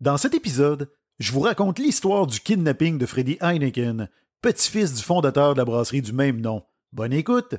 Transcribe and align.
Dans 0.00 0.18
cet 0.18 0.34
épisode, 0.34 0.90
je 1.18 1.32
vous 1.32 1.40
raconte 1.40 1.78
l'histoire 1.78 2.26
du 2.26 2.38
kidnapping 2.40 2.98
de 2.98 3.06
Freddy 3.06 3.38
Heineken, 3.40 4.10
petit-fils 4.42 4.92
du 4.92 5.02
fondateur 5.02 5.54
de 5.54 5.58
la 5.58 5.64
brasserie 5.64 6.02
du 6.02 6.12
même 6.12 6.42
nom. 6.42 6.62
Bonne 6.92 7.14
écoute! 7.14 7.54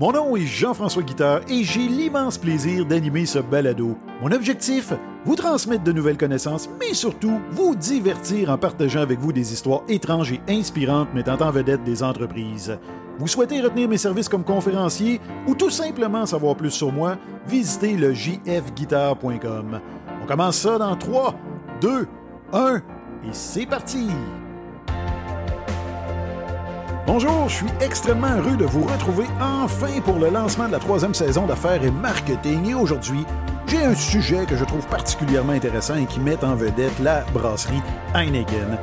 Mon 0.00 0.10
nom 0.10 0.34
est 0.34 0.46
Jean-François 0.46 1.04
Guitard 1.04 1.42
et 1.48 1.62
j'ai 1.62 1.86
l'immense 1.86 2.38
plaisir 2.38 2.84
d'animer 2.84 3.24
ce 3.24 3.38
balado. 3.38 3.96
Mon 4.20 4.32
objectif, 4.32 4.92
vous 5.24 5.36
transmettre 5.36 5.84
de 5.84 5.92
nouvelles 5.92 6.18
connaissances, 6.18 6.68
mais 6.80 6.92
surtout 6.92 7.40
vous 7.52 7.76
divertir 7.76 8.50
en 8.50 8.58
partageant 8.58 9.00
avec 9.00 9.20
vous 9.20 9.32
des 9.32 9.52
histoires 9.52 9.84
étranges 9.88 10.32
et 10.32 10.40
inspirantes 10.48 11.14
mettant 11.14 11.40
en 11.40 11.52
vedette 11.52 11.84
des 11.84 12.02
entreprises. 12.02 12.76
Vous 13.20 13.28
souhaitez 13.28 13.60
retenir 13.60 13.88
mes 13.88 13.96
services 13.96 14.28
comme 14.28 14.44
conférencier 14.44 15.20
ou 15.46 15.54
tout 15.54 15.70
simplement 15.70 16.26
savoir 16.26 16.56
plus 16.56 16.72
sur 16.72 16.90
moi, 16.90 17.16
visitez 17.46 17.96
le 17.96 18.12
jfguitar.com. 18.12 19.80
On 20.26 20.28
commence 20.28 20.56
ça 20.56 20.76
dans 20.76 20.96
3, 20.96 21.36
2, 21.80 22.08
1 22.52 22.76
et 22.76 22.80
c'est 23.30 23.64
parti! 23.64 24.08
Bonjour, 27.06 27.48
je 27.48 27.54
suis 27.54 27.66
extrêmement 27.80 28.34
heureux 28.36 28.56
de 28.56 28.64
vous 28.64 28.82
retrouver 28.82 29.26
enfin 29.40 30.00
pour 30.04 30.16
le 30.16 30.28
lancement 30.30 30.66
de 30.66 30.72
la 30.72 30.80
troisième 30.80 31.14
saison 31.14 31.46
d'affaires 31.46 31.84
et 31.84 31.92
marketing. 31.92 32.70
Et 32.70 32.74
aujourd'hui, 32.74 33.24
j'ai 33.68 33.84
un 33.84 33.94
sujet 33.94 34.46
que 34.46 34.56
je 34.56 34.64
trouve 34.64 34.84
particulièrement 34.88 35.52
intéressant 35.52 35.94
et 35.94 36.06
qui 36.06 36.18
met 36.18 36.44
en 36.44 36.56
vedette 36.56 36.98
la 36.98 37.20
brasserie 37.32 37.80
Heineken. 38.12 38.78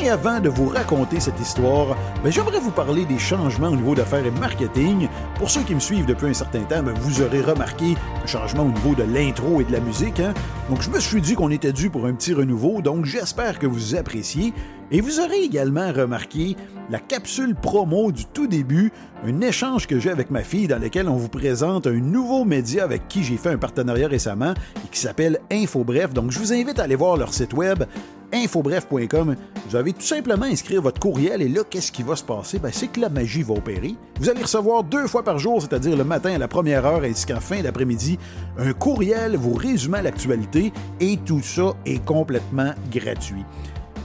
Mais 0.00 0.08
avant 0.08 0.40
de 0.40 0.48
vous 0.48 0.68
raconter 0.68 1.20
cette 1.20 1.38
histoire, 1.40 1.96
ben, 2.22 2.30
j'aimerais 2.30 2.60
vous 2.60 2.70
parler 2.70 3.04
des 3.04 3.18
changements 3.18 3.68
au 3.68 3.76
niveau 3.76 3.94
d'affaires 3.94 4.26
et 4.26 4.30
marketing. 4.30 5.08
Pour 5.38 5.50
ceux 5.50 5.62
qui 5.62 5.74
me 5.74 5.80
suivent 5.80 6.06
depuis 6.06 6.28
un 6.28 6.34
certain 6.34 6.62
temps, 6.62 6.82
ben, 6.82 6.94
vous 7.00 7.22
aurez 7.22 7.40
remarqué 7.40 7.94
un 8.22 8.26
changement 8.26 8.64
au 8.64 8.70
niveau 8.70 8.94
de 8.94 9.02
l'intro 9.04 9.60
et 9.60 9.64
de 9.64 9.72
la 9.72 9.80
musique. 9.80 10.20
Hein. 10.20 10.34
Donc 10.68 10.82
je 10.82 10.90
me 10.90 11.00
suis 11.00 11.20
dit 11.20 11.34
qu'on 11.34 11.50
était 11.50 11.72
dû 11.72 11.90
pour 11.90 12.06
un 12.06 12.14
petit 12.14 12.34
renouveau, 12.34 12.80
donc 12.82 13.04
j'espère 13.04 13.58
que 13.58 13.66
vous 13.66 13.94
appréciez. 13.94 14.52
Et 14.90 15.00
vous 15.00 15.18
aurez 15.20 15.42
également 15.42 15.92
remarqué 15.92 16.56
la 16.90 16.98
capsule 16.98 17.54
promo 17.54 18.12
du 18.12 18.26
tout 18.26 18.46
début, 18.46 18.92
un 19.26 19.40
échange 19.40 19.86
que 19.86 19.98
j'ai 19.98 20.10
avec 20.10 20.30
ma 20.30 20.42
fille 20.42 20.68
dans 20.68 20.80
lequel 20.80 21.08
on 21.08 21.16
vous 21.16 21.30
présente 21.30 21.86
un 21.86 21.94
nouveau 21.94 22.44
média 22.44 22.84
avec 22.84 23.08
qui 23.08 23.24
j'ai 23.24 23.38
fait 23.38 23.50
un 23.50 23.58
partenariat 23.58 24.08
récemment 24.08 24.52
et 24.52 24.88
qui 24.90 25.00
s'appelle 25.00 25.40
InfoBref. 25.50 26.12
Donc 26.12 26.30
je 26.30 26.38
vous 26.38 26.52
invite 26.52 26.78
à 26.78 26.82
aller 26.82 26.96
voir 26.96 27.16
leur 27.16 27.32
site 27.32 27.54
web 27.54 27.84
infobref.com. 28.34 29.36
Vous 29.68 29.76
avez 29.76 29.92
tout 29.92 30.02
simplement 30.02 30.44
inscrire 30.44 30.82
votre 30.82 31.00
courriel 31.00 31.40
et 31.40 31.48
là, 31.48 31.62
qu'est-ce 31.68 31.92
qui 31.92 32.02
va 32.02 32.16
se 32.16 32.24
passer? 32.24 32.58
Ben, 32.58 32.70
c'est 32.72 32.88
que 32.88 33.00
la 33.00 33.08
magie 33.08 33.42
va 33.42 33.54
opérer. 33.54 33.94
Vous 34.20 34.28
allez 34.28 34.42
recevoir 34.42 34.84
deux 34.84 35.06
fois 35.06 35.22
par 35.22 35.38
jour, 35.38 35.62
c'est-à-dire 35.62 35.96
le 35.96 36.04
matin 36.04 36.34
à 36.34 36.38
la 36.38 36.48
première 36.48 36.84
heure 36.84 37.02
ainsi 37.02 37.26
qu'en 37.26 37.40
fin 37.40 37.62
d'après-midi, 37.62 38.18
un 38.58 38.72
courriel 38.72 39.36
vous 39.36 39.54
résumant 39.54 40.02
l'actualité 40.02 40.72
et 41.00 41.16
tout 41.18 41.42
ça 41.42 41.74
est 41.86 42.04
complètement 42.04 42.72
gratuit. 42.90 43.44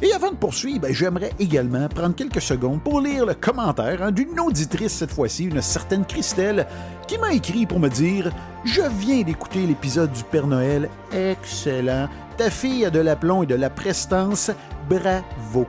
Et 0.02 0.14
avant 0.14 0.32
de 0.32 0.38
poursuivre, 0.38 0.80
ben, 0.80 0.94
j'aimerais 0.94 1.32
également 1.40 1.90
prendre 1.90 2.16
quelques 2.16 2.42
secondes 2.42 2.82
pour 2.82 3.02
lire 3.02 3.26
le 3.26 3.34
commentaire 3.34 4.02
hein, 4.02 4.12
d'une 4.12 4.40
auditrice 4.40 4.94
cette 4.94 5.12
fois-ci, 5.12 5.46
une 5.46 5.62
certaine 5.62 6.06
Christelle, 6.06 6.68
qui 7.10 7.18
m'a 7.18 7.34
écrit 7.34 7.66
pour 7.66 7.80
me 7.80 7.90
dire 7.90 8.32
Je 8.64 8.84
viens 9.00 9.24
d'écouter 9.24 9.66
l'épisode 9.66 10.12
du 10.12 10.24
Père 10.24 10.46
Noël, 10.46 10.88
excellent. 11.12 12.08
Ta 12.38 12.52
fille 12.52 12.86
a 12.86 12.92
de 12.92 13.00
l'aplomb 13.00 13.42
et 13.42 13.48
de 13.48 13.56
la 13.56 13.72
prestance, 13.72 14.52
bravo. 14.88 15.66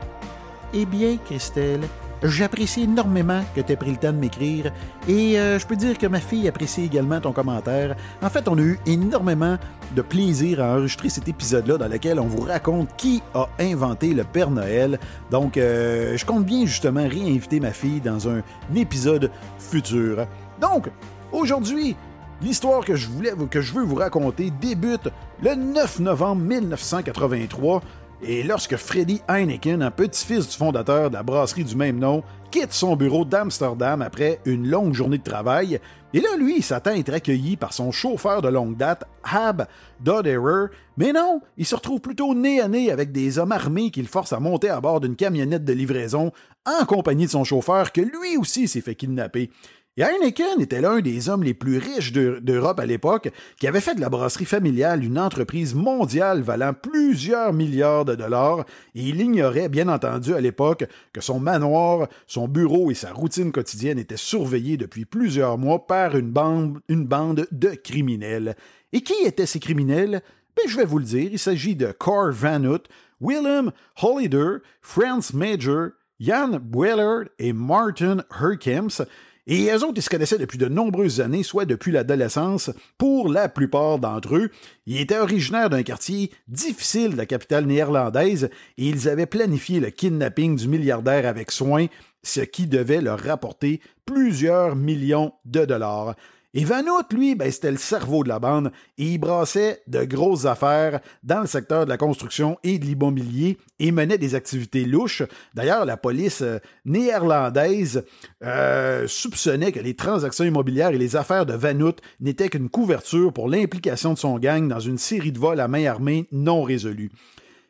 Eh 0.75 0.85
bien, 0.85 1.17
Christelle, 1.25 1.81
J'apprécie 2.23 2.83
énormément 2.83 3.41
que 3.57 3.63
tu 3.63 3.73
aies 3.73 3.77
pris 3.77 3.93
le 3.93 3.97
temps 3.97 4.13
de 4.13 4.19
m'écrire 4.19 4.71
et 5.09 5.41
euh, 5.41 5.59
je 5.59 5.67
peux 5.67 5.77
dire 5.77 5.97
que 5.97 6.07
ma 6.07 6.21
fille 6.21 6.47
apprécie 6.47 6.85
également 6.85 7.19
ton 7.19 7.33
commentaire. 7.33 7.97
En 8.21 8.29
fait, 8.29 8.47
on 8.47 8.59
a 8.59 8.61
eu 8.61 8.79
énormément 8.85 9.57
de 9.97 10.03
plaisir 10.03 10.63
à 10.63 10.75
enregistrer 10.75 11.09
cet 11.09 11.29
épisode-là 11.29 11.79
dans 11.79 11.89
lequel 11.89 12.21
on 12.21 12.27
vous 12.27 12.43
raconte 12.43 12.95
qui 12.99 13.23
a 13.33 13.49
inventé 13.59 14.13
le 14.13 14.25
Père 14.25 14.51
Noël. 14.51 15.01
Donc, 15.31 15.57
euh, 15.57 16.15
je 16.19 16.27
compte 16.27 16.45
bien 16.45 16.67
justement 16.67 17.09
réinviter 17.09 17.59
ma 17.59 17.73
fille 17.73 18.03
dans 18.03 18.29
un 18.29 18.43
épisode 18.77 19.31
futur. 19.59 20.27
Donc, 20.61 20.91
aujourd'hui, 21.33 21.97
L'histoire 22.43 22.83
que 22.87 22.97
je 22.97 23.73
veux 23.75 23.85
vous 23.85 23.97
raconter 23.97 24.51
débute 24.63 25.11
le 25.43 25.55
9 25.55 26.01
novembre 26.01 26.41
1983 26.41 27.83
et 28.23 28.43
lorsque 28.43 28.77
Freddy 28.77 29.21
Heineken, 29.29 29.83
un 29.83 29.91
petit-fils 29.91 30.49
du 30.49 30.57
fondateur 30.57 31.11
de 31.11 31.15
la 31.15 31.23
brasserie 31.23 31.65
du 31.65 31.77
même 31.77 31.99
nom, 31.99 32.23
quitte 32.51 32.73
son 32.73 32.97
bureau 32.97 33.25
d'Amsterdam 33.25 34.03
après 34.03 34.41
une 34.45 34.69
longue 34.69 34.93
journée 34.93 35.19
de 35.19 35.23
travail, 35.23 35.81
et 36.13 36.21
là, 36.21 36.37
lui, 36.37 36.57
il 36.57 36.63
s'attend 36.63 36.91
à 36.91 36.97
être 36.97 37.15
accueilli 37.15 37.57
par 37.57 37.73
son 37.73 37.93
chauffeur 37.93 38.43
de 38.43 38.49
longue 38.49 38.77
date, 38.77 39.05
Hab 39.23 39.67
Doderer, 40.01 40.67
mais 40.97 41.13
non, 41.13 41.41
il 41.57 41.65
se 41.65 41.77
retrouve 41.77 42.01
plutôt 42.01 42.35
nez 42.35 42.61
à 42.61 42.69
nez 42.69 42.91
avec 42.91 43.13
des 43.13 43.39
hommes 43.39 43.53
armés 43.53 43.91
qui 43.91 44.03
le 44.03 44.09
forcent 44.09 44.33
à 44.33 44.41
monter 44.41 44.71
à 44.71 44.81
bord 44.81 45.01
d'une 45.01 45.15
camionnette 45.15 45.65
de 45.65 45.73
livraison 45.73 46.33
en 46.67 46.85
compagnie 46.85 47.27
de 47.27 47.31
son 47.31 47.45
chauffeur 47.45 47.93
que 47.93 48.01
lui 48.01 48.37
aussi 48.39 48.67
s'est 48.67 48.81
fait 48.81 48.97
kidnapper. 48.97 49.51
Et 49.97 50.03
Heineken 50.03 50.61
était 50.61 50.81
l'un 50.81 51.01
des 51.01 51.29
hommes 51.29 51.43
les 51.43 51.53
plus 51.53 51.79
riches 51.79 52.13
d'Europe 52.13 52.79
à 52.79 52.87
l'époque, 52.87 53.31
qui 53.59 53.67
avait 53.67 53.81
fait 53.81 53.97
de 53.97 54.01
la 54.01 54.09
brasserie 54.09 54.45
familiale 54.45 55.05
une 55.05 55.19
entreprise 55.19 55.75
mondiale 55.75 56.43
valant 56.43 56.73
plusieurs 56.73 57.53
milliards 57.53 58.05
de 58.05 58.15
dollars, 58.15 58.65
et 58.95 59.03
il 59.03 59.21
ignorait 59.21 59.69
bien 59.69 59.89
entendu 59.89 60.33
à 60.33 60.41
l'époque 60.41 60.85
que 61.13 61.21
son 61.21 61.41
manoir, 61.41 62.09
son 62.29 62.47
bureau 62.47 62.93
et 62.93 62.95
sa 62.95 63.13
routine 63.13 63.51
quotidienne 63.51 63.99
étaient 63.99 64.17
surveillés 64.17 64.77
depuis 64.77 65.05
plusieurs 65.05 65.59
mois 65.59 65.87
par 65.87 66.17
une 66.17 66.31
bande, 66.31 66.79
de 66.89 67.75
criminels. 67.75 68.55
Et 68.93 69.01
qui 69.01 69.15
étaient 69.25 69.45
ces 69.45 69.61
criminels? 69.61 70.23
Ben, 70.57 70.69
je 70.69 70.77
vais 70.77 70.85
vous 70.85 70.99
le 70.99 71.05
dire, 71.05 71.31
il 71.33 71.39
s'agit 71.39 71.75
de 71.75 71.91
Cor 71.91 72.31
Van 72.31 72.65
Hout, 72.65 72.85
Willem 73.21 73.73
Hollider, 74.01 74.59
Franz 74.81 75.37
Major, 75.37 75.91
Jan 76.21 76.61
Bueller 76.63 77.29
et 77.39 77.53
Martin 77.53 78.19
Herkims, 78.41 79.03
et 79.47 79.71
eux 79.71 79.85
autres, 79.85 79.95
ils 79.97 80.03
se 80.03 80.11
connaissaient 80.11 80.39
depuis 80.39 80.59
de 80.59 80.69
nombreuses 80.69 81.21
années, 81.21 81.43
soit 81.43 81.65
depuis 81.65 81.93
l'adolescence, 81.93 82.71
pour 82.99 83.29
la 83.29 83.49
plupart 83.49 83.99
d'entre 83.99 84.37
eux. 84.37 84.51
Ils 84.87 85.01
étaient 85.01 85.19
originaires 85.19 85.71
d'un 85.71 85.83
quartier 85.83 86.31
difficile 86.49 87.13
de 87.13 87.17
la 87.17 87.27
capitale 87.27 87.67
néerlandaise 87.67 88.51
et 88.79 88.89
ils 88.89 89.09
avaient 89.09 89.27
planifié 89.27 89.81
le 89.81 89.91
kidnapping 89.91 90.57
du 90.57 90.69
milliardaire 90.69 91.27
avec 91.27 91.51
soin, 91.51 91.87
ce 92.23 92.41
qui 92.41 92.67
devait 92.67 93.01
leur 93.01 93.19
rapporter 93.19 93.81
plusieurs 94.05 94.77
millions 94.77 95.33
de 95.45 95.65
dollars. 95.65 96.15
Et 96.53 96.65
Van 96.65 96.83
lui, 97.13 97.37
ben, 97.37 97.51
c'était 97.51 97.71
le 97.71 97.77
cerveau 97.77 98.25
de 98.25 98.29
la 98.29 98.41
bande 98.41 98.73
et 98.99 99.05
il 99.05 99.19
brassait 99.19 99.83
de 99.87 100.03
grosses 100.05 100.47
affaires 100.47 100.99
dans 101.23 101.41
le 101.41 101.47
secteur 101.47 101.85
de 101.85 101.91
la 101.91 101.97
construction 101.97 102.59
et 102.65 102.81
de 102.81 102.85
l'immobilier 102.85 103.57
et 103.79 103.93
menait 103.93 104.19
des 104.19 104.35
activités 104.35 104.85
louches. 104.85 105.23
D'ailleurs, 105.55 105.85
la 105.85 105.97
police 105.97 106.43
euh, 106.43 106.59
néerlandaise 106.85 108.05
euh, 108.43 109.07
soupçonnait 109.07 109.71
que 109.71 109.79
les 109.79 109.95
transactions 109.95 110.45
immobilières 110.45 110.91
et 110.91 110.99
les 110.99 111.15
affaires 111.15 111.47
de 111.47 111.55
Van 111.55 111.93
n'étaient 112.19 112.49
qu'une 112.49 112.69
couverture 112.69 113.33
pour 113.33 113.49
l'implication 113.49 114.15
de 114.15 114.19
son 114.19 114.39
gang 114.41 114.67
dans 114.67 114.81
une 114.81 114.99
série 114.99 115.31
de 115.31 115.39
vols 115.39 115.61
à 115.61 115.69
main 115.69 115.87
armée 115.87 116.27
non 116.33 116.63
résolus. 116.63 117.13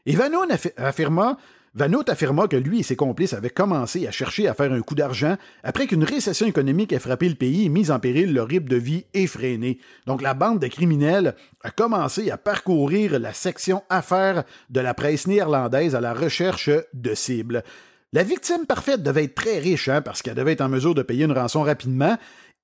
Et 0.06 0.16
Van 0.16 0.30
affirma 0.78 1.36
Vanout 1.72 2.08
affirma 2.08 2.48
que 2.48 2.56
lui 2.56 2.80
et 2.80 2.82
ses 2.82 2.96
complices 2.96 3.32
avaient 3.32 3.48
commencé 3.48 4.04
à 4.08 4.10
chercher 4.10 4.48
à 4.48 4.54
faire 4.54 4.72
un 4.72 4.80
coup 4.80 4.96
d'argent 4.96 5.36
après 5.62 5.86
qu'une 5.86 6.02
récession 6.02 6.46
économique 6.46 6.92
ait 6.92 6.98
frappé 6.98 7.28
le 7.28 7.36
pays 7.36 7.66
et 7.66 7.68
mis 7.68 7.92
en 7.92 8.00
péril 8.00 8.32
leur 8.32 8.48
rythme 8.48 8.68
de 8.68 8.76
vie 8.76 9.04
effréné. 9.14 9.78
Donc 10.06 10.20
la 10.20 10.34
bande 10.34 10.58
de 10.58 10.66
criminels 10.66 11.36
a 11.62 11.70
commencé 11.70 12.28
à 12.32 12.36
parcourir 12.36 13.20
la 13.20 13.32
section 13.32 13.84
affaires 13.88 14.42
de 14.68 14.80
la 14.80 14.94
presse 14.94 15.28
néerlandaise 15.28 15.94
à 15.94 16.00
la 16.00 16.12
recherche 16.12 16.70
de 16.92 17.14
cibles. 17.14 17.62
La 18.12 18.24
victime 18.24 18.66
parfaite 18.66 19.04
devait 19.04 19.24
être 19.24 19.36
très 19.36 19.60
riche 19.60 19.88
hein, 19.88 20.02
parce 20.02 20.22
qu'elle 20.22 20.34
devait 20.34 20.52
être 20.52 20.62
en 20.62 20.68
mesure 20.68 20.96
de 20.96 21.02
payer 21.02 21.26
une 21.26 21.32
rançon 21.32 21.62
rapidement 21.62 22.18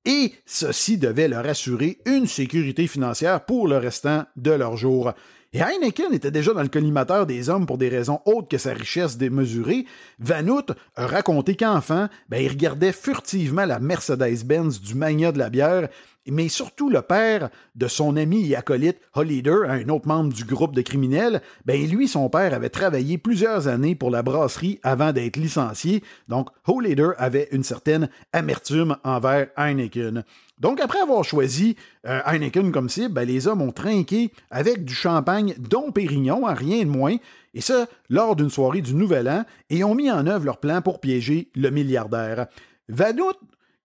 et 0.05 0.33
ceci 0.47 0.99
devait 0.99 1.29
leur 1.29 1.47
assurer 1.47 1.99
une 2.07 2.27
sécurité 2.27 2.89
financière 2.89 3.45
pour 3.45 3.69
le 3.69 3.77
restant 3.77 4.25
de 4.35 4.51
leur 4.51 4.77
jour. 4.77 5.13
Et 5.53 5.61
Heineken 5.61 6.13
était 6.13 6.31
déjà 6.31 6.53
dans 6.53 6.63
le 6.63 6.69
collimateur 6.69 7.27
des 7.27 7.49
hommes 7.49 7.67
pour 7.67 7.79
des 7.79 7.89
raisons 7.89 8.21
autres 8.25 8.49
que 8.49 8.59
sa 8.59 8.73
richesse 8.73 9.17
démesurée. 9.17 9.87
Vanout 10.19 10.73
a 10.97 11.07
raconté 11.07 11.57
qu'enfant, 11.57 12.09
ben, 12.29 12.43
il 12.43 12.49
regardait 12.49 12.93
furtivement 12.93 13.65
la 13.65 13.79
Mercedes-Benz 13.79 14.81
du 14.81 14.95
mania 14.95 15.33
de 15.33 15.39
la 15.39 15.51
bière 15.51 15.89
mais 16.29 16.49
surtout 16.49 16.91
le 16.91 17.03
père 17.03 17.51
de 17.75 17.89
son 17.89 18.17
ami 18.17 18.51
et 18.51 18.57
acolyte 18.57 19.01
Hollider, 19.15 19.59
un 19.69 19.89
autre 19.89 20.09
membre 20.09 20.33
du 20.33 20.45
groupe 20.45 20.75
de 20.75 20.83
criminels, 20.83 21.41
ben 21.65 21.89
lui, 21.89 22.09
son 22.09 22.29
père 22.29 22.55
avait 22.55 22.69
travaillé 22.69 23.19
plusieurs 23.19 23.69
années 23.69 23.95
pour 23.95 24.11
la 24.11 24.23
brasserie 24.23 24.81
avant 24.83 25.13
d'être 25.13 25.37
licencié, 25.37 26.03
donc 26.29 26.49
Hollider 26.67 27.11
avait 27.19 27.49
une 27.53 27.63
certaine 27.63 28.09
amertume 28.33 28.97
envers 29.05 29.49
Heineken. 29.57 30.25
Donc 30.59 30.81
après 30.81 31.01
avoir 31.01 31.23
choisi 31.23 31.77
euh, 32.07 32.21
Heineken 32.25 32.73
comme 32.73 32.89
cible, 32.89 33.13
ben, 33.13 33.29
les 33.29 33.47
hommes 33.47 33.61
ont 33.61 33.73
trinqué 33.73 34.33
avec 34.51 34.85
du 34.85 34.95
champagne 34.95 35.55
dont 35.59 35.93
Pérignon, 35.93 36.47
à 36.47 36.55
rien 36.55 36.85
de 36.85 36.91
moins, 36.91 37.17
et 37.53 37.61
ça 37.61 37.87
lors 38.09 38.37
d'une 38.37 38.51
soirée 38.51 38.81
du 38.81 38.95
Nouvel 38.95 39.29
An, 39.29 39.45
et 39.69 39.85
ont 39.85 39.95
mis 39.95 40.11
en 40.11 40.27
œuvre 40.27 40.47
leur 40.47 40.59
plan 40.59 40.81
pour 40.81 41.01
piéger 41.01 41.51
le 41.55 41.71
milliardaire. 41.71 42.47
Vanout 42.89 43.37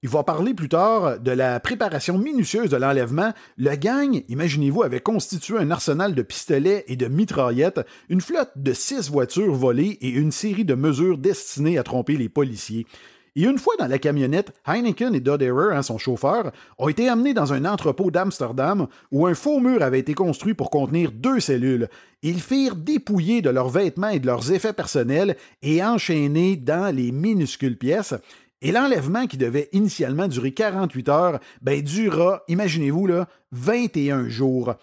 Il 0.01 0.07
va 0.07 0.23
parler 0.23 0.53
plus 0.53 0.69
tard 0.69 1.19
de 1.19 1.31
la 1.31 1.59
préparation 1.59 2.17
minutieuse 2.17 2.69
de 2.69 2.77
l'enlèvement. 2.77 3.33
Le 3.57 3.75
gang, 3.75 4.23
imaginez-vous, 4.29 4.83
avait 4.83 5.01
constitué 5.01 5.57
un 5.57 5.71
arsenal 5.71 6.15
de 6.15 6.21
pistolets 6.21 6.85
et 6.87 6.95
de 6.95 7.07
mitraillettes, 7.07 7.81
une 8.07 8.21
flotte 8.21 8.53
de 8.55 8.71
six 8.71 9.09
voitures 9.09 9.53
volées 9.53 9.97
et 10.01 10.09
une 10.09 10.31
série 10.31 10.65
de 10.65 10.75
mesures 10.75 11.17
destinées 11.17 11.77
à 11.77 11.83
tromper 11.83 12.15
les 12.15 12.29
policiers. 12.29 12.87
Et 13.35 13.43
une 13.43 13.57
fois 13.57 13.75
dans 13.79 13.87
la 13.87 13.97
camionnette, 13.97 14.51
Heineken 14.67 15.15
et 15.15 15.21
Doderer, 15.21 15.75
hein, 15.75 15.81
son 15.81 15.97
chauffeur, 15.97 16.51
ont 16.77 16.89
été 16.89 17.07
amenés 17.07 17.33
dans 17.33 17.53
un 17.53 17.63
entrepôt 17.63 18.11
d'Amsterdam 18.11 18.87
où 19.11 19.25
un 19.25 19.33
faux 19.33 19.59
mur 19.59 19.81
avait 19.81 19.99
été 19.99 20.13
construit 20.13 20.53
pour 20.53 20.69
contenir 20.69 21.11
deux 21.13 21.39
cellules. 21.39 21.87
Ils 22.23 22.41
firent 22.41 22.75
dépouiller 22.75 23.41
de 23.41 23.49
leurs 23.49 23.69
vêtements 23.69 24.09
et 24.09 24.19
de 24.19 24.27
leurs 24.27 24.51
effets 24.51 24.73
personnels 24.73 25.37
et 25.61 25.81
enchaînés 25.81 26.57
dans 26.57 26.93
les 26.93 27.13
minuscules 27.13 27.77
pièces. 27.77 28.15
Et 28.61 28.71
l'enlèvement 28.71 29.25
qui 29.25 29.37
devait 29.37 29.69
initialement 29.71 30.27
durer 30.27 30.51
48 30.51 31.09
heures, 31.09 31.39
ben, 31.61 31.81
dura, 31.81 32.43
imaginez-vous, 32.47 33.07
là, 33.07 33.27
21 33.53 34.27
jours. 34.27 34.75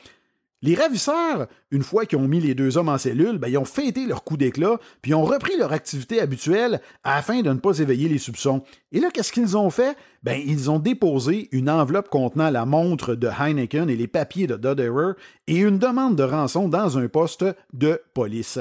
Les 0.60 0.74
ravisseurs, 0.74 1.46
une 1.70 1.84
fois 1.84 2.04
qu'ils 2.04 2.18
ont 2.18 2.26
mis 2.26 2.40
les 2.40 2.56
deux 2.56 2.76
hommes 2.76 2.88
en 2.88 2.98
cellule, 2.98 3.38
ben, 3.38 3.46
ils 3.46 3.58
ont 3.58 3.64
fêté 3.64 4.06
leur 4.06 4.24
coup 4.24 4.36
d'éclat, 4.36 4.78
puis 5.02 5.14
ont 5.14 5.24
repris 5.24 5.56
leur 5.56 5.72
activité 5.72 6.20
habituelle 6.20 6.80
afin 7.04 7.42
de 7.42 7.50
ne 7.50 7.60
pas 7.60 7.78
éveiller 7.78 8.08
les 8.08 8.18
soupçons. 8.18 8.64
Et 8.90 8.98
là, 8.98 9.10
qu'est-ce 9.12 9.30
qu'ils 9.30 9.56
ont 9.56 9.70
fait? 9.70 9.96
Ben, 10.24 10.40
ils 10.44 10.68
ont 10.68 10.80
déposé 10.80 11.48
une 11.52 11.70
enveloppe 11.70 12.08
contenant 12.08 12.50
la 12.50 12.64
montre 12.64 13.14
de 13.14 13.28
Heineken 13.28 13.88
et 13.88 13.94
les 13.94 14.08
papiers 14.08 14.48
de 14.48 14.56
Doderer 14.56 15.12
et 15.46 15.58
une 15.58 15.78
demande 15.78 16.16
de 16.16 16.24
rançon 16.24 16.68
dans 16.68 16.98
un 16.98 17.06
poste 17.06 17.44
de 17.72 18.02
police. 18.12 18.58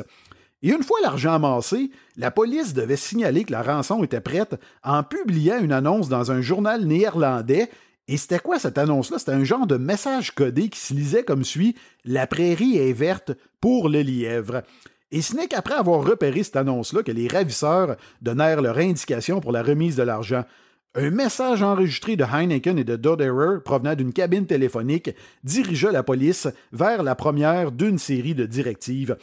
Et 0.62 0.70
une 0.70 0.84
fois 0.84 1.00
l'argent 1.02 1.34
amassé, 1.34 1.90
la 2.16 2.30
police 2.30 2.76
devait 2.76 2.96
signaler 2.96 3.44
que 3.44 3.52
la 3.52 3.64
rançon 3.64 4.04
était 4.04 4.22
prête 4.22 4.56
en 4.84 5.02
publiant 5.02 5.60
une 5.60 5.72
annonce 5.72 6.10
dans 6.10 6.32
un 6.32 6.42
journal 6.42 6.86
néerlandais 6.86 7.70
et 8.08 8.16
c'était 8.16 8.40
quoi 8.40 8.58
cette 8.58 8.78
annonce-là? 8.78 9.20
C'était 9.20 9.34
un 9.34 9.44
genre 9.44 9.68
de 9.68 9.76
message 9.76 10.32
codé 10.32 10.70
qui 10.70 10.80
se 10.80 10.94
lisait 10.94 11.24
comme 11.24 11.44
suit 11.44 11.76
La 12.06 12.26
prairie 12.26 12.78
est 12.78 12.94
verte 12.94 13.34
pour 13.60 13.90
le 13.90 14.02
lièvre. 14.02 14.64
Et 15.12 15.22
ce 15.22 15.36
n'est 15.36 15.48
qu'après 15.48 15.76
avoir 15.76 16.06
repéré 16.06 16.44
cette 16.44 16.56
annonce-là 16.56 17.04
que 17.04 17.12
les 17.12 17.28
ravisseurs 17.28 17.98
donnèrent 18.22 18.62
leur 18.62 18.78
indication 18.78 19.42
pour 19.42 19.52
la 19.52 19.64
remise 19.64 19.98
de 19.98 20.04
l'argent. 20.04 20.46
Un 20.96 21.12
message 21.12 21.62
enregistré 21.62 22.16
de 22.16 22.24
Heineken 22.24 22.80
et 22.80 22.84
de 22.84 22.96
Doderer 22.96 23.62
provenant 23.64 23.94
d'une 23.94 24.14
cabine 24.14 24.48
téléphonique 24.48 25.12
dirigea 25.44 25.92
la 25.92 26.02
police 26.02 26.48
vers 26.72 27.04
la 27.04 27.14
première 27.14 27.72
d'une 27.72 28.00
série 28.00 28.36
de 28.36 28.46
directives. 28.46 29.18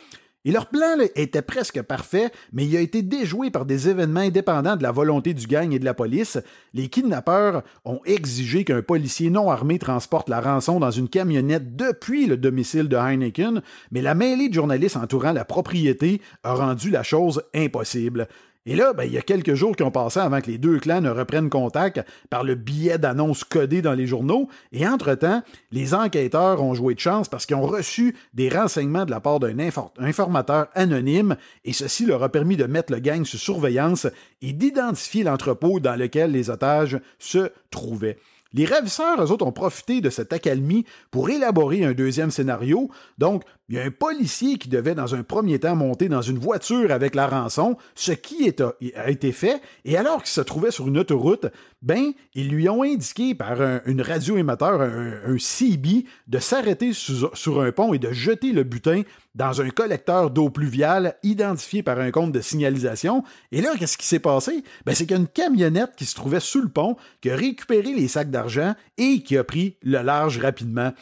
Et 0.46 0.52
leur 0.52 0.66
plan 0.66 0.98
était 1.14 1.40
presque 1.40 1.80
parfait, 1.80 2.30
mais 2.52 2.66
il 2.66 2.76
a 2.76 2.80
été 2.80 3.00
déjoué 3.00 3.50
par 3.50 3.64
des 3.64 3.88
événements 3.88 4.20
indépendants 4.20 4.76
de 4.76 4.82
la 4.82 4.92
volonté 4.92 5.32
du 5.32 5.46
gang 5.46 5.72
et 5.72 5.78
de 5.78 5.86
la 5.86 5.94
police. 5.94 6.38
Les 6.74 6.88
kidnappeurs 6.88 7.62
ont 7.86 8.00
exigé 8.04 8.64
qu'un 8.64 8.82
policier 8.82 9.30
non 9.30 9.50
armé 9.50 9.78
transporte 9.78 10.28
la 10.28 10.42
rançon 10.42 10.80
dans 10.80 10.90
une 10.90 11.08
camionnette 11.08 11.76
depuis 11.76 12.26
le 12.26 12.36
domicile 12.36 12.88
de 12.88 12.96
Heineken, 12.96 13.62
mais 13.90 14.02
la 14.02 14.14
mêlée 14.14 14.50
de 14.50 14.54
journalistes 14.54 14.98
entourant 14.98 15.32
la 15.32 15.46
propriété 15.46 16.20
a 16.42 16.54
rendu 16.54 16.90
la 16.90 17.02
chose 17.02 17.42
impossible. 17.54 18.28
Et 18.66 18.76
là, 18.76 18.94
ben, 18.94 19.04
il 19.04 19.12
y 19.12 19.18
a 19.18 19.22
quelques 19.22 19.54
jours 19.54 19.76
qui 19.76 19.82
ont 19.82 19.90
passé 19.90 20.20
avant 20.20 20.40
que 20.40 20.50
les 20.50 20.56
deux 20.56 20.78
clans 20.78 21.02
ne 21.02 21.10
reprennent 21.10 21.50
contact 21.50 22.00
par 22.30 22.44
le 22.44 22.54
billet 22.54 22.96
d'annonce 22.96 23.44
codé 23.44 23.82
dans 23.82 23.92
les 23.92 24.06
journaux. 24.06 24.48
Et 24.72 24.88
entre-temps, 24.88 25.42
les 25.70 25.92
enquêteurs 25.92 26.62
ont 26.62 26.72
joué 26.72 26.94
de 26.94 27.00
chance 27.00 27.28
parce 27.28 27.44
qu'ils 27.44 27.56
ont 27.56 27.66
reçu 27.66 28.16
des 28.32 28.48
renseignements 28.48 29.04
de 29.04 29.10
la 29.10 29.20
part 29.20 29.38
d'un 29.38 29.54
informateur 29.98 30.68
anonyme 30.74 31.36
et 31.66 31.74
ceci 31.74 32.06
leur 32.06 32.22
a 32.22 32.30
permis 32.30 32.56
de 32.56 32.64
mettre 32.64 32.92
le 32.92 33.00
gang 33.00 33.24
sous 33.26 33.36
surveillance 33.36 34.06
et 34.40 34.54
d'identifier 34.54 35.24
l'entrepôt 35.24 35.78
dans 35.78 35.96
lequel 35.96 36.32
les 36.32 36.48
otages 36.48 36.98
se 37.18 37.50
trouvaient. 37.70 38.16
Les 38.54 38.66
ravisseurs, 38.66 39.20
eux 39.20 39.32
autres, 39.32 39.44
ont 39.44 39.52
profité 39.52 40.00
de 40.00 40.10
cette 40.10 40.32
accalmie 40.32 40.84
pour 41.10 41.28
élaborer 41.28 41.84
un 41.84 41.92
deuxième 41.92 42.30
scénario. 42.30 42.88
Donc, 43.18 43.42
il 43.68 43.74
y 43.74 43.78
a 43.80 43.82
un 43.82 43.90
policier 43.90 44.58
qui 44.58 44.68
devait 44.68 44.94
dans 44.94 45.16
un 45.16 45.24
premier 45.24 45.58
temps 45.58 45.74
monter 45.74 46.08
dans 46.08 46.22
une 46.22 46.38
voiture 46.38 46.92
avec 46.92 47.16
la 47.16 47.26
rançon, 47.26 47.76
ce 47.96 48.12
qui 48.12 48.52
a 48.94 49.10
été 49.10 49.32
fait, 49.32 49.60
et 49.84 49.96
alors 49.96 50.18
qu'il 50.18 50.28
se 50.28 50.40
trouvait 50.40 50.70
sur 50.70 50.86
une 50.86 50.98
autoroute, 50.98 51.46
ben, 51.84 52.12
ils 52.34 52.48
lui 52.48 52.66
ont 52.70 52.82
indiqué 52.82 53.34
par 53.34 53.60
un, 53.60 53.82
une 53.84 54.00
radio-émetteur, 54.00 54.80
un, 54.80 55.36
CB, 55.38 56.06
de 56.26 56.38
s'arrêter 56.38 56.92
sur 56.94 57.60
un 57.60 57.72
pont 57.72 57.92
et 57.92 57.98
de 57.98 58.10
jeter 58.10 58.52
le 58.52 58.64
butin 58.64 59.02
dans 59.34 59.60
un 59.60 59.68
collecteur 59.68 60.30
d'eau 60.30 60.48
pluviale 60.48 61.16
identifié 61.22 61.82
par 61.82 62.00
un 62.00 62.10
compte 62.10 62.32
de 62.32 62.40
signalisation. 62.40 63.22
Et 63.52 63.60
là, 63.60 63.74
qu'est-ce 63.78 63.98
qui 63.98 64.06
s'est 64.06 64.18
passé? 64.18 64.64
Ben, 64.86 64.94
c'est 64.94 65.04
qu'il 65.04 65.14
y 65.16 65.18
a 65.18 65.20
une 65.20 65.28
camionnette 65.28 65.92
qui 65.94 66.06
se 66.06 66.14
trouvait 66.14 66.40
sous 66.40 66.62
le 66.62 66.68
pont, 66.68 66.96
qui 67.20 67.30
a 67.30 67.36
récupéré 67.36 67.92
les 67.92 68.08
sacs 68.08 68.30
d'argent 68.30 68.74
et 68.96 69.22
qui 69.22 69.36
a 69.36 69.44
pris 69.44 69.76
le 69.82 70.00
large 70.00 70.38
rapidement. 70.38 70.92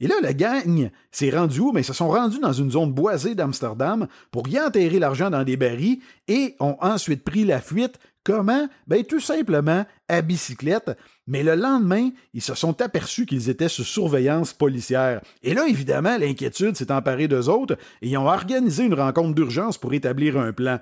Et 0.00 0.06
là, 0.06 0.14
la 0.22 0.32
gang 0.32 0.90
s'est 1.10 1.30
rendue 1.30 1.60
où? 1.60 1.66
Mais 1.68 1.74
ben, 1.74 1.80
ils 1.80 1.84
se 1.84 1.92
sont 1.92 2.08
rendus 2.08 2.40
dans 2.40 2.52
une 2.52 2.70
zone 2.70 2.92
boisée 2.92 3.34
d'Amsterdam 3.34 4.08
pour 4.30 4.48
y 4.48 4.58
enterrer 4.58 4.98
l'argent 4.98 5.30
dans 5.30 5.44
des 5.44 5.56
barils 5.56 6.00
et 6.26 6.56
ont 6.58 6.76
ensuite 6.80 7.22
pris 7.22 7.44
la 7.44 7.60
fuite. 7.60 7.98
Comment? 8.24 8.68
Ben, 8.86 9.04
tout 9.04 9.20
simplement 9.20 9.84
à 10.08 10.22
bicyclette. 10.22 10.96
Mais 11.26 11.42
le 11.42 11.54
lendemain, 11.54 12.10
ils 12.34 12.42
se 12.42 12.54
sont 12.54 12.80
aperçus 12.80 13.26
qu'ils 13.26 13.50
étaient 13.50 13.68
sous 13.68 13.84
surveillance 13.84 14.52
policière. 14.52 15.20
Et 15.42 15.54
là, 15.54 15.66
évidemment, 15.68 16.16
l'inquiétude 16.16 16.76
s'est 16.76 16.92
emparée 16.92 17.28
d'eux 17.28 17.48
autres 17.48 17.76
et 18.02 18.08
ils 18.08 18.18
ont 18.18 18.26
organisé 18.26 18.84
une 18.84 18.94
rencontre 18.94 19.34
d'urgence 19.34 19.78
pour 19.78 19.94
établir 19.94 20.38
un 20.38 20.52
plan. 20.52 20.80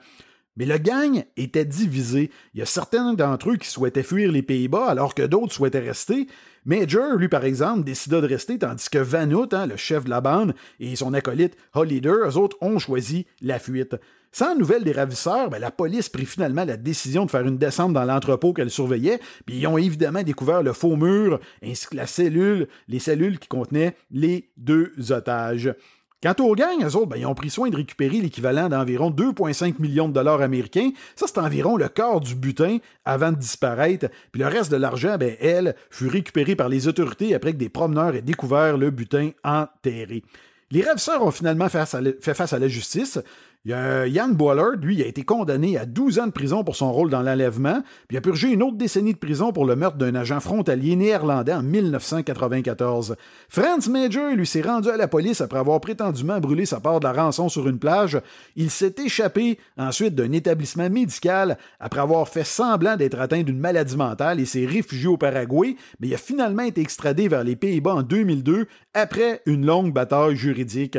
Mais 0.58 0.66
le 0.66 0.76
gang 0.76 1.24
était 1.36 1.64
divisé. 1.64 2.30
Il 2.52 2.58
y 2.58 2.62
a 2.62 2.66
certains 2.66 3.14
d'entre 3.14 3.50
eux 3.50 3.56
qui 3.56 3.68
souhaitaient 3.68 4.02
fuir 4.02 4.32
les 4.32 4.42
Pays-Bas 4.42 4.86
alors 4.86 5.14
que 5.14 5.22
d'autres 5.22 5.52
souhaitaient 5.52 5.78
rester. 5.78 6.26
Major, 6.64 7.14
lui, 7.14 7.28
par 7.28 7.44
exemple, 7.44 7.84
décida 7.84 8.20
de 8.20 8.26
rester, 8.26 8.58
tandis 8.58 8.90
que 8.90 8.98
Van 8.98 9.30
hein, 9.52 9.66
le 9.66 9.76
chef 9.76 10.04
de 10.04 10.10
la 10.10 10.20
bande, 10.20 10.54
et 10.80 10.96
son 10.96 11.14
acolyte 11.14 11.56
Hollider, 11.74 12.12
eux 12.26 12.36
autres, 12.36 12.58
ont 12.60 12.78
choisi 12.78 13.26
la 13.40 13.60
fuite. 13.60 13.96
Sans 14.32 14.54
nouvelles 14.54 14.84
des 14.84 14.92
ravisseurs, 14.92 15.48
ben, 15.48 15.58
la 15.58 15.70
police 15.70 16.08
prit 16.08 16.26
finalement 16.26 16.64
la 16.64 16.76
décision 16.76 17.24
de 17.24 17.30
faire 17.30 17.46
une 17.46 17.56
descente 17.56 17.94
dans 17.94 18.04
l'entrepôt 18.04 18.52
qu'elle 18.52 18.70
surveillait, 18.70 19.20
puis 19.46 19.58
ils 19.58 19.66
ont 19.66 19.78
évidemment 19.78 20.22
découvert 20.22 20.62
le 20.62 20.72
faux 20.72 20.96
mur 20.96 21.40
ainsi 21.64 21.86
que 21.86 21.96
la 21.96 22.06
cellule, 22.06 22.68
les 22.88 22.98
cellules 22.98 23.38
qui 23.38 23.48
contenaient 23.48 23.96
les 24.10 24.50
deux 24.56 24.92
otages. 25.10 25.72
Quant 26.20 26.34
aux 26.40 26.56
gangs, 26.56 26.82
eux 26.82 26.96
autres, 26.96 27.06
ben, 27.06 27.16
ils 27.16 27.26
ont 27.26 27.34
pris 27.34 27.48
soin 27.48 27.70
de 27.70 27.76
récupérer 27.76 28.20
l'équivalent 28.20 28.68
d'environ 28.68 29.10
2,5 29.10 29.74
millions 29.78 30.08
de 30.08 30.14
dollars 30.14 30.42
américains. 30.42 30.90
Ça, 31.14 31.26
c'est 31.28 31.38
environ 31.38 31.76
le 31.76 31.88
quart 31.88 32.18
du 32.18 32.34
butin 32.34 32.78
avant 33.04 33.30
de 33.30 33.36
disparaître. 33.36 34.08
Puis 34.32 34.42
le 34.42 34.48
reste 34.48 34.72
de 34.72 34.76
l'argent, 34.76 35.16
ben, 35.16 35.36
elle, 35.40 35.76
fut 35.90 36.08
récupéré 36.08 36.56
par 36.56 36.68
les 36.68 36.88
autorités 36.88 37.36
après 37.36 37.52
que 37.52 37.58
des 37.58 37.68
promeneurs 37.68 38.16
aient 38.16 38.22
découvert 38.22 38.76
le 38.76 38.90
butin 38.90 39.30
enterré. 39.44 40.24
Les 40.70 40.82
ravisseurs 40.82 41.24
ont 41.24 41.30
finalement 41.30 41.68
fait 41.68 41.86
face 42.34 42.52
à 42.52 42.58
la 42.58 42.68
justice. 42.68 43.20
Il 43.64 43.72
y 43.72 43.74
a 43.74 44.06
Yann 44.06 44.36
lui, 44.80 45.02
a 45.02 45.06
été 45.06 45.24
condamné 45.24 45.76
à 45.76 45.84
12 45.84 46.20
ans 46.20 46.26
de 46.28 46.32
prison 46.32 46.62
pour 46.62 46.76
son 46.76 46.92
rôle 46.92 47.10
dans 47.10 47.22
l'enlèvement, 47.22 47.82
puis 48.06 48.16
a 48.16 48.20
purgé 48.20 48.52
une 48.52 48.62
autre 48.62 48.76
décennie 48.76 49.14
de 49.14 49.18
prison 49.18 49.52
pour 49.52 49.64
le 49.64 49.74
meurtre 49.74 49.98
d'un 49.98 50.14
agent 50.14 50.38
frontalier 50.38 50.94
néerlandais 50.94 51.52
en 51.52 51.64
1994. 51.64 53.16
Franz 53.48 53.90
Major, 53.90 54.32
lui, 54.34 54.46
s'est 54.46 54.62
rendu 54.62 54.88
à 54.90 54.96
la 54.96 55.08
police 55.08 55.40
après 55.40 55.58
avoir 55.58 55.80
prétendument 55.80 56.38
brûlé 56.38 56.66
sa 56.66 56.78
part 56.78 57.00
de 57.00 57.06
la 57.08 57.12
rançon 57.12 57.48
sur 57.48 57.68
une 57.68 57.80
plage. 57.80 58.20
Il 58.54 58.70
s'est 58.70 58.94
échappé 59.04 59.58
ensuite 59.76 60.14
d'un 60.14 60.30
établissement 60.30 60.88
médical 60.88 61.58
après 61.80 62.00
avoir 62.00 62.28
fait 62.28 62.44
semblant 62.44 62.96
d'être 62.96 63.20
atteint 63.20 63.42
d'une 63.42 63.58
maladie 63.58 63.96
mentale 63.96 64.38
et 64.38 64.46
s'est 64.46 64.66
réfugié 64.66 65.08
au 65.08 65.16
Paraguay, 65.16 65.74
mais 65.98 66.06
il 66.08 66.14
a 66.14 66.18
finalement 66.18 66.62
été 66.62 66.80
extradé 66.80 67.26
vers 67.26 67.42
les 67.42 67.56
Pays-Bas 67.56 67.96
en 67.96 68.02
2002 68.02 68.66
après 68.94 69.42
une 69.46 69.66
longue 69.66 69.92
bataille 69.92 70.36
juridique. 70.36 70.98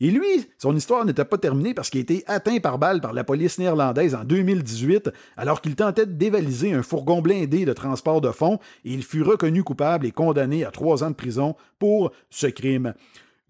Et 0.00 0.10
lui, 0.12 0.46
son 0.58 0.76
histoire 0.76 1.04
n'était 1.04 1.24
pas 1.24 1.38
terminée 1.38 1.74
parce 1.74 1.90
qu'il 1.90 1.98
a 1.98 2.02
été 2.02 2.22
atteint 2.28 2.58
par 2.60 2.78
balle 2.78 3.00
par 3.00 3.12
la 3.12 3.24
police 3.24 3.58
néerlandaise 3.58 4.14
en 4.14 4.22
2018 4.24 5.10
alors 5.36 5.60
qu'il 5.60 5.74
tentait 5.74 6.06
de 6.06 6.12
dévaliser 6.12 6.72
un 6.72 6.82
fourgon 6.82 7.20
blindé 7.20 7.64
de 7.64 7.72
transport 7.72 8.20
de 8.20 8.30
fonds 8.30 8.60
et 8.84 8.92
il 8.92 9.02
fut 9.02 9.22
reconnu 9.22 9.64
coupable 9.64 10.06
et 10.06 10.12
condamné 10.12 10.64
à 10.64 10.70
trois 10.70 11.02
ans 11.02 11.10
de 11.10 11.16
prison 11.16 11.56
pour 11.80 12.12
ce 12.30 12.46
crime. 12.46 12.94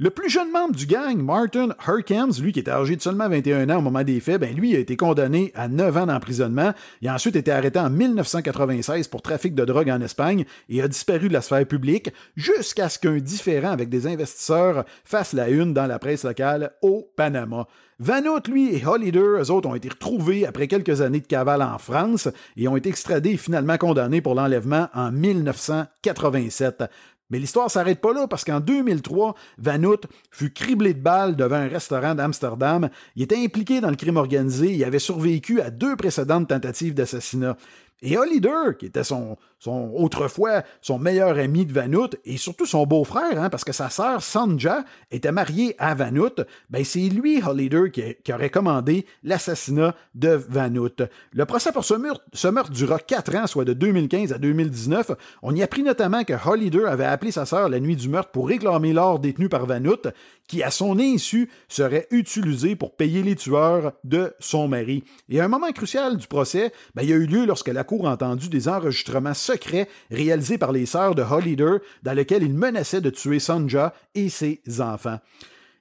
Le 0.00 0.10
plus 0.10 0.30
jeune 0.30 0.52
membre 0.52 0.76
du 0.76 0.86
gang, 0.86 1.20
Martin 1.20 1.70
Herkams, 1.84 2.30
lui 2.40 2.52
qui 2.52 2.60
était 2.60 2.70
âgé 2.70 2.94
de 2.94 3.02
seulement 3.02 3.28
21 3.28 3.68
ans 3.68 3.78
au 3.78 3.82
moment 3.82 4.04
des 4.04 4.20
faits, 4.20 4.40
ben 4.40 4.54
lui 4.54 4.76
a 4.76 4.78
été 4.78 4.96
condamné 4.96 5.50
à 5.56 5.66
9 5.66 5.96
ans 5.96 6.06
d'emprisonnement. 6.06 6.72
Il 7.02 7.08
a 7.08 7.14
ensuite 7.14 7.34
été 7.34 7.50
arrêté 7.50 7.80
en 7.80 7.90
1996 7.90 9.08
pour 9.08 9.22
trafic 9.22 9.56
de 9.56 9.64
drogue 9.64 9.90
en 9.90 10.00
Espagne 10.00 10.44
et 10.68 10.82
a 10.82 10.86
disparu 10.86 11.26
de 11.26 11.32
la 11.32 11.40
sphère 11.40 11.66
publique 11.66 12.12
jusqu'à 12.36 12.88
ce 12.88 13.00
qu'un 13.00 13.16
différent 13.16 13.72
avec 13.72 13.88
des 13.88 14.06
investisseurs 14.06 14.84
fasse 15.02 15.32
la 15.32 15.48
une 15.48 15.74
dans 15.74 15.86
la 15.88 15.98
presse 15.98 16.22
locale 16.22 16.74
au 16.80 17.10
Panama. 17.16 17.66
Vanout, 17.98 18.46
lui, 18.46 18.76
et 18.76 18.86
Hollider, 18.86 19.18
eux 19.18 19.50
autres, 19.50 19.68
ont 19.68 19.74
été 19.74 19.88
retrouvés 19.88 20.46
après 20.46 20.68
quelques 20.68 21.00
années 21.00 21.18
de 21.18 21.26
cavale 21.26 21.62
en 21.62 21.78
France 21.78 22.28
et 22.56 22.68
ont 22.68 22.76
été 22.76 22.88
extradés 22.88 23.30
et 23.30 23.36
finalement 23.36 23.76
condamnés 23.76 24.20
pour 24.20 24.36
l'enlèvement 24.36 24.86
en 24.94 25.10
1987. 25.10 26.84
Mais 27.30 27.38
l'histoire 27.38 27.70
s'arrête 27.70 28.00
pas 28.00 28.12
là 28.12 28.26
parce 28.26 28.44
qu'en 28.44 28.60
2003, 28.60 29.34
Vanout 29.58 30.00
fut 30.30 30.50
criblé 30.50 30.94
de 30.94 31.00
balles 31.00 31.36
devant 31.36 31.56
un 31.56 31.68
restaurant 31.68 32.14
d'Amsterdam. 32.14 32.88
Il 33.16 33.22
était 33.22 33.36
impliqué 33.36 33.80
dans 33.80 33.90
le 33.90 33.96
crime 33.96 34.16
organisé. 34.16 34.72
Il 34.72 34.82
avait 34.84 34.98
survécu 34.98 35.60
à 35.60 35.70
deux 35.70 35.96
précédentes 35.96 36.48
tentatives 36.48 36.94
d'assassinat. 36.94 37.56
Et 38.00 38.16
Hollider, 38.16 38.76
qui 38.78 38.86
était 38.86 39.02
son, 39.02 39.36
autrefois 39.66 40.62
son 40.82 40.98
meilleur 40.98 41.36
ami 41.36 41.66
de 41.66 41.72
Vanout 41.72 42.10
et 42.24 42.36
surtout 42.36 42.66
son 42.66 42.86
beau-frère, 42.86 43.42
hein, 43.42 43.50
parce 43.50 43.64
que 43.64 43.72
sa 43.72 43.90
sœur 43.90 44.22
Sanja 44.22 44.84
était 45.10 45.32
mariée 45.32 45.74
à 45.78 45.94
Vanout, 45.94 46.44
ben 46.70 46.84
c'est 46.84 47.08
lui, 47.08 47.42
Hollider, 47.42 47.90
qui, 47.90 48.32
aurait 48.32 48.50
commandé 48.50 49.04
l'assassinat 49.24 49.96
de 50.14 50.40
Vanout. 50.48 51.02
Le 51.32 51.44
procès 51.44 51.72
pour 51.72 51.84
ce 51.84 51.94
meurtre, 51.94 52.24
ce 52.32 52.46
meurtre 52.46 52.70
dura 52.70 53.00
quatre 53.00 53.34
ans, 53.34 53.48
soit 53.48 53.64
de 53.64 53.72
2015 53.72 54.32
à 54.32 54.38
2019. 54.38 55.10
On 55.42 55.54
y 55.54 55.62
apprit 55.62 55.82
notamment 55.82 56.22
que 56.22 56.34
Hollider 56.48 56.84
avait 56.84 57.04
appelé 57.04 57.32
sa 57.32 57.46
sœur 57.46 57.68
la 57.68 57.80
nuit 57.80 57.96
du 57.96 58.08
meurtre 58.08 58.30
pour 58.30 58.46
réclamer 58.46 58.92
l'or 58.92 59.18
détenu 59.18 59.48
par 59.48 59.66
Vanout, 59.66 60.06
qui 60.48 60.62
à 60.62 60.70
son 60.70 60.98
insu 60.98 61.50
serait 61.68 62.08
utilisé 62.10 62.74
pour 62.74 62.96
payer 62.96 63.22
les 63.22 63.36
tueurs 63.36 63.92
de 64.02 64.34
son 64.40 64.66
mari. 64.66 65.04
Et 65.28 65.40
un 65.40 65.48
moment 65.48 65.70
crucial 65.70 66.16
du 66.16 66.26
procès, 66.26 66.72
ben, 66.94 67.02
il 67.02 67.12
a 67.12 67.16
eu 67.16 67.26
lieu 67.26 67.46
lorsque 67.46 67.68
la 67.68 67.84
cour 67.84 68.08
a 68.08 68.12
entendu 68.12 68.48
des 68.48 68.68
enregistrements 68.68 69.34
secret 69.34 69.88
réalisé 70.10 70.58
par 70.58 70.72
les 70.72 70.86
sœurs 70.86 71.14
de 71.14 71.22
Hollider 71.22 71.76
dans 72.02 72.14
lequel 72.14 72.42
il 72.42 72.54
menaçait 72.54 73.00
de 73.00 73.10
tuer 73.10 73.38
Sanja 73.38 73.94
et 74.14 74.30
ses 74.30 74.60
enfants. 74.80 75.20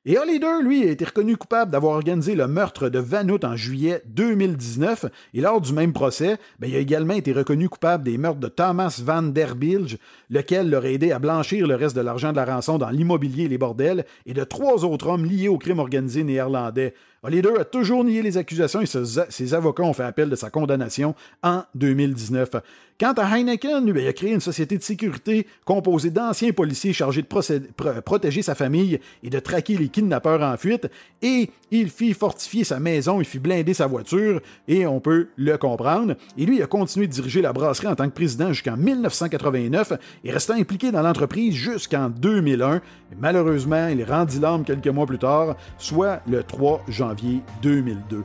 Et 0.10 0.18
Hollider, 0.18 0.64
lui, 0.64 0.88
a 0.88 0.92
été 0.92 1.04
reconnu 1.04 1.36
coupable 1.36 1.70
d'avoir 1.70 1.96
organisé 1.98 2.34
le 2.34 2.48
meurtre 2.48 2.88
de 2.88 2.98
Vanout 2.98 3.44
en 3.44 3.58
juillet 3.58 4.02
2019. 4.06 5.08
Et 5.34 5.42
lors 5.42 5.60
du 5.60 5.74
même 5.74 5.92
procès, 5.92 6.38
ben, 6.60 6.70
il 6.70 6.78
a 6.78 6.80
également 6.80 7.16
été 7.16 7.34
reconnu 7.34 7.68
coupable 7.68 8.06
des 8.06 8.18
meurtres 8.18 8.40
de 8.40 8.48
Thomas 8.48 9.02
Van 9.04 9.22
Der 9.22 9.58
Bilge, 9.58 9.98
lequel 10.30 10.70
l'aurait 10.70 10.94
aidé 10.94 11.12
à 11.12 11.20
blanchir 11.20 11.68
le 11.68 11.76
reste 11.76 11.98
de 11.98 12.00
l'argent 12.00 12.32
de 12.32 12.38
la 12.38 12.46
rançon 12.46 12.78
dans 12.78 12.90
l'immobilier 12.90 13.44
et 13.44 13.50
les 13.50 13.58
bordels, 13.58 14.06
et 14.26 14.34
de 14.34 14.46
trois 14.46 14.86
autres 14.86 15.08
hommes 15.08 15.26
liés 15.26 15.50
au 15.50 15.58
crime 15.58 15.80
organisé 15.80 16.24
néerlandais. 16.24 16.94
Hollider 17.22 17.54
a 17.60 17.66
toujours 17.66 18.06
nié 18.06 18.22
les 18.22 18.38
accusations 18.38 18.80
et 18.80 18.86
ses 18.86 19.54
avocats 19.54 19.84
ont 19.84 19.92
fait 19.92 20.04
appel 20.04 20.30
de 20.30 20.38
sa 20.38 20.50
condamnation 20.50 21.16
en 21.44 21.64
2019. 21.76 22.52
Quant 23.00 23.14
à 23.14 23.38
Heineken, 23.38 23.86
lui, 23.92 24.02
il 24.02 24.08
a 24.08 24.14
créé 24.14 24.34
une 24.34 24.40
société 24.40 24.76
de 24.76 24.82
sécurité 24.82 25.46
composée 25.66 26.10
d'anciens 26.10 26.52
policiers 26.52 26.94
chargés 26.94 27.22
de 27.22 28.02
protéger 28.02 28.42
sa 28.42 28.56
famille 28.56 29.00
et 29.22 29.30
de 29.30 29.38
traquer 29.38 29.78
les 29.78 29.90
kidnappeurs 29.90 30.42
en 30.42 30.58
fuite, 30.58 30.90
et 31.22 31.52
il 31.70 31.92
fit 31.92 32.16
fortifier 32.16 32.64
sa 32.64 32.80
maison, 32.80 33.22
il 33.22 33.26
fit 33.26 33.38
blinder 33.38 33.76
sa 33.76 33.86
voiture, 33.86 34.42
et 34.68 34.88
on 34.88 35.00
peut 35.00 35.28
le 35.38 35.58
comprendre. 35.60 36.16
Et 36.40 36.48
lui, 36.48 36.58
il 36.58 36.64
a 36.64 36.66
continué 36.66 37.06
de 37.06 37.12
diriger 37.12 37.44
la 37.44 37.54
brasserie 37.54 37.86
en 37.86 37.94
tant 37.94 38.10
que 38.10 38.16
président 38.16 38.52
jusqu'en 38.52 38.78
1989 38.78 39.94
et 40.24 40.32
restant 40.32 40.56
impliqué 40.56 40.92
dans 40.92 41.04
l'entreprise 41.04 41.54
jusqu'en 41.54 42.10
2001. 42.10 42.82
malheureusement, 43.20 43.90
il 43.90 44.04
rendit 44.06 44.40
l'âme 44.40 44.64
quelques 44.64 44.88
mois 44.88 45.06
plus 45.06 45.20
tard, 45.20 45.56
soit 45.78 46.24
le 46.28 46.42
3 46.42 46.84
janvier 46.88 47.42
2002. 47.62 48.24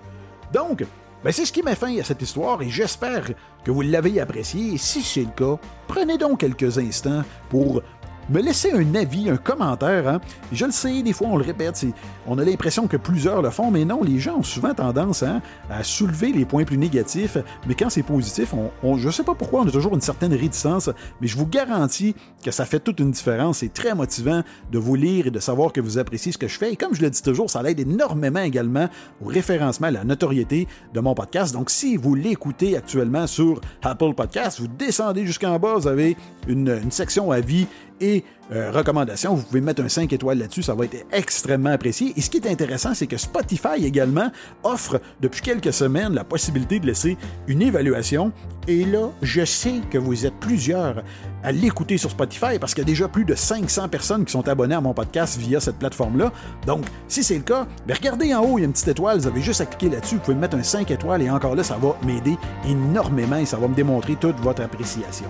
Donc, 0.55 0.87
ben, 1.25 1.33
c'est 1.33 1.45
ce 1.45 1.53
qui 1.53 1.63
met 1.63 1.77
fin 1.77 1.97
à 1.99 2.05
cette 2.05 2.23
histoire 2.23 2.61
et 2.63 2.69
j'espère 2.69 3.31
que 3.65 3.71
vous 3.71 3.83
l'avez 3.83 4.21
apprécié. 4.21 4.75
Et 4.75 4.79
si 4.79 5.03
c'est 5.03 5.21
le 5.21 5.31
cas, 5.31 5.59
prenez 5.87 6.19
donc 6.19 6.41
quelques 6.41 6.79
instants 6.79 7.23
pour 7.49 7.83
me 8.31 8.41
laisser 8.41 8.73
un 8.73 8.95
avis, 8.95 9.31
un 9.31 9.37
commentaire. 9.37 10.09
Hein. 10.09 10.21
Je 10.53 10.65
le 10.65 10.73
sais, 10.73 11.03
des 11.03 11.13
fois 11.13 11.29
on 11.29 11.37
le 11.37 11.45
répète, 11.45 11.85
on 12.27 12.39
a 12.39 12.45
l'impression 12.45 12.87
que 12.87 12.97
plusieurs 12.97 13.43
le 13.43 13.51
font, 13.51 13.71
mais 13.71 13.85
non, 13.85 14.03
les 14.03 14.19
gens 14.19 14.39
ont 14.39 14.43
souvent 14.43 14.75
tendance 14.75 15.23
hein, 15.23 15.41
à 15.71 15.83
soulever 15.83 16.33
les 16.33 16.45
points 16.45 16.65
plus 16.65 16.79
négatifs, 16.79 17.37
mais 17.67 17.75
quand 17.75 17.91
c'est 17.91 18.03
positif, 18.03 18.55
je 18.83 19.07
ne 19.07 19.11
sais 19.11 19.25
pas 19.25 19.35
pourquoi, 19.35 19.63
on 19.63 19.69
a 19.69 19.71
toujours 19.71 19.95
une 19.95 20.01
certaine 20.01 20.35
réticence, 20.35 20.91
mais 21.21 21.27
je 21.27 21.37
vous 21.37 21.47
garantis 21.47 22.15
que 22.45 22.51
ça 22.51 22.65
fait 22.65 22.81
toute 22.81 23.01
une 23.01 23.11
différence. 23.11 23.59
C'est 23.59 23.73
très 23.73 23.95
motivant 23.95 24.43
de 24.71 24.79
vous 24.79 24.95
lire 24.95 25.27
et 25.27 25.31
de 25.31 25.39
savoir 25.39 25.73
que 25.73 25.81
vous 25.81 25.99
appréciez 25.99 26.33
ce 26.33 26.39
que 26.39 26.49
je 26.49 26.59
fais. 26.59 26.73
Et 26.73 26.77
comme 26.77 26.95
je 26.95 27.03
le 27.03 27.11
dis 27.11 27.23
toujours, 27.23 27.51
ça 27.51 27.63
l'aide 27.63 27.81
énormément 27.81 28.41
également 28.41 28.89
au 29.25 29.29
référencement, 29.29 29.89
à 29.89 29.91
la 29.91 30.05
notoriété 30.05 30.67
de 30.93 31.01
mon 31.01 31.15
podcast. 31.15 31.53
Donc 31.53 31.71
si 31.71 31.97
vous 31.97 32.15
l'écoutez 32.15 32.77
actuellement 32.77 33.27
sur 33.27 33.61
Apple 33.83 34.15
Podcast, 34.15 34.61
vous 34.61 34.69
descendez 34.69 35.27
jusqu'en 35.27 35.59
bas, 35.59 35.75
vous 35.75 35.89
avez 35.89 36.17
une, 36.49 36.81
une 36.83 36.91
section 36.91 37.31
avis 37.31 37.67
et 38.03 38.25
euh, 38.53 38.71
recommandations. 38.71 39.35
Vous 39.35 39.45
pouvez 39.45 39.61
mettre 39.61 39.83
un 39.83 39.89
5 39.89 40.13
étoiles 40.13 40.39
là-dessus, 40.39 40.63
ça 40.63 40.75
va 40.75 40.85
être 40.85 41.07
extrêmement 41.13 41.71
apprécié. 41.71 42.13
Et 42.17 42.21
ce 42.21 42.29
qui 42.29 42.39
est 42.39 42.51
intéressant, 42.51 42.93
c'est 42.93 43.07
que 43.07 43.17
Spotify 43.17 43.85
également 43.85 44.31
offre 44.65 45.01
depuis 45.21 45.41
quelques 45.41 45.73
semaines 45.73 46.13
la 46.13 46.25
possibilité 46.25 46.79
de 46.81 46.87
laisser 46.87 47.17
une 47.47 47.63
évaluation. 47.63 48.33
Et 48.69 48.85
là, 48.85 49.11
je 49.23 49.45
sais 49.45 49.81
que 49.91 49.97
vous 49.97 50.27
êtes 50.27 50.35
plusieurs 50.35 51.03
à 51.43 51.53
l'écouter 51.53 51.97
sur 51.97 52.11
Spotify 52.11 52.59
parce 52.61 52.75
qu'il 52.75 52.83
y 52.83 52.87
a 52.87 52.91
déjà 52.91 53.09
plus 53.09 53.25
de 53.25 53.35
500 53.35 53.89
personnes 53.89 54.25
qui 54.25 54.33
sont 54.33 54.47
abonnées 54.49 54.75
à 54.75 54.81
mon 54.81 54.93
podcast 54.93 55.39
via 55.39 55.61
cette 55.61 55.79
plateforme-là. 55.79 56.33
Donc, 56.67 56.85
si 57.09 57.25
c'est 57.25 57.37
le 57.37 57.43
cas, 57.43 57.67
ben, 57.87 57.95
regardez 57.95 58.35
en 58.35 58.45
haut, 58.45 58.59
il 58.59 58.63
y 58.63 58.65
a 58.65 58.67
une 58.67 58.73
petite 58.73 58.89
étoile, 58.89 59.19
vous 59.19 59.27
avez 59.29 59.41
juste 59.41 59.61
à 59.61 59.67
cliquer 59.67 59.95
là-dessus, 59.95 60.17
vous 60.17 60.23
pouvez 60.23 60.37
mettre 60.37 60.57
un 60.57 60.63
5 60.63 60.91
étoiles 60.91 61.23
et 61.23 61.31
encore 61.31 61.55
là, 61.55 61.63
ça 61.63 61.77
va 61.77 61.97
m'aider 62.05 62.37
énormément 62.69 63.37
et 63.37 63.47
ça 63.47 63.57
va 63.57 63.69
me 63.69 63.75
démontrer 63.75 64.17
toute 64.17 64.39
votre 64.41 64.63
appréciation. 64.63 65.27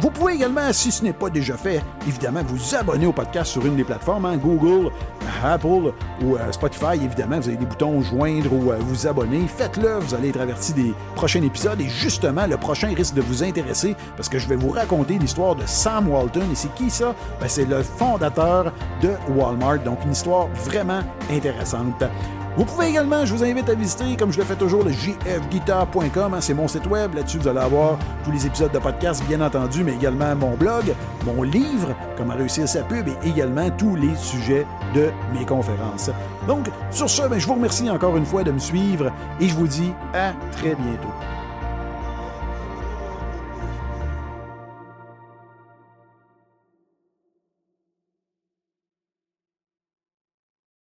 Vous 0.00 0.10
pouvez 0.10 0.32
également, 0.34 0.72
si 0.72 0.90
ce 0.90 1.04
n'est 1.04 1.12
pas 1.12 1.28
déjà 1.28 1.58
fait, 1.58 1.82
évidemment, 2.08 2.40
vous 2.42 2.74
abonner 2.74 3.04
au 3.04 3.12
podcast 3.12 3.52
sur 3.52 3.66
une 3.66 3.76
des 3.76 3.84
plateformes, 3.84 4.24
hein, 4.24 4.38
Google, 4.38 4.90
Apple 5.44 5.92
ou 6.22 6.36
euh, 6.36 6.52
Spotify. 6.52 6.94
Évidemment, 6.94 7.38
vous 7.38 7.48
avez 7.48 7.58
des 7.58 7.66
boutons 7.66 8.00
joindre 8.00 8.50
ou 8.50 8.72
euh, 8.72 8.78
vous 8.80 9.06
abonner. 9.06 9.46
Faites-le, 9.46 9.98
vous 9.98 10.14
allez 10.14 10.30
être 10.30 10.40
averti 10.40 10.72
des 10.72 10.94
prochains 11.16 11.42
épisodes. 11.42 11.78
Et 11.82 11.88
justement, 11.88 12.46
le 12.46 12.56
prochain 12.56 12.94
risque 12.94 13.14
de 13.14 13.20
vous 13.20 13.44
intéresser 13.44 13.94
parce 14.16 14.30
que 14.30 14.38
je 14.38 14.48
vais 14.48 14.56
vous 14.56 14.70
raconter 14.70 15.18
l'histoire 15.18 15.54
de 15.54 15.66
Sam 15.66 16.08
Walton. 16.08 16.46
Et 16.50 16.54
c'est 16.54 16.74
qui 16.74 16.88
ça? 16.88 17.14
Ben, 17.38 17.48
c'est 17.48 17.66
le 17.66 17.82
fondateur 17.82 18.72
de 19.02 19.10
Walmart. 19.36 19.80
Donc, 19.80 19.98
une 20.06 20.12
histoire 20.12 20.48
vraiment 20.64 21.02
intéressante. 21.30 22.02
Vous 22.60 22.66
pouvez 22.66 22.88
également, 22.88 23.24
je 23.24 23.32
vous 23.32 23.42
invite 23.42 23.70
à 23.70 23.74
visiter, 23.74 24.18
comme 24.18 24.30
je 24.30 24.38
le 24.38 24.44
fais 24.44 24.54
toujours, 24.54 24.84
le 24.84 24.90
jfguitar.com. 24.92 26.34
Hein, 26.34 26.40
c'est 26.42 26.52
mon 26.52 26.68
site 26.68 26.86
web. 26.88 27.14
Là-dessus, 27.14 27.38
vous 27.38 27.48
allez 27.48 27.58
avoir 27.58 27.98
tous 28.22 28.30
les 28.30 28.46
épisodes 28.46 28.70
de 28.70 28.78
podcast, 28.78 29.24
bien 29.26 29.40
entendu, 29.40 29.82
mais 29.82 29.94
également 29.94 30.36
mon 30.36 30.56
blog, 30.56 30.94
mon 31.24 31.42
livre, 31.42 31.94
Comment 32.18 32.34
réussir 32.34 32.68
sa 32.68 32.82
pub, 32.82 33.08
et 33.08 33.16
également 33.26 33.70
tous 33.70 33.96
les 33.96 34.14
sujets 34.14 34.66
de 34.94 35.08
mes 35.32 35.46
conférences. 35.46 36.10
Donc, 36.46 36.66
sur 36.90 37.08
ce, 37.08 37.22
ben, 37.22 37.38
je 37.38 37.46
vous 37.46 37.54
remercie 37.54 37.88
encore 37.88 38.18
une 38.18 38.26
fois 38.26 38.44
de 38.44 38.52
me 38.52 38.58
suivre 38.58 39.10
et 39.40 39.48
je 39.48 39.54
vous 39.54 39.66
dis 39.66 39.94
à 40.12 40.34
très 40.52 40.74
bientôt. 40.74 41.08